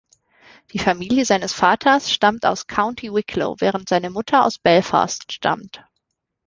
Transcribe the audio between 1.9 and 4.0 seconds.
stammt aus County Wicklow, während